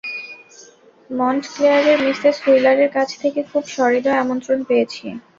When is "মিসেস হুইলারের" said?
2.05-2.89